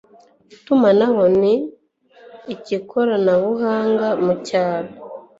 [0.55, 1.53] itumanaho ni
[2.75, 4.91] ikoranabuhanga mu cyaro